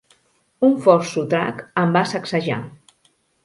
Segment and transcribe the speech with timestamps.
[0.67, 2.61] Un fort sotrac em va sacsejar.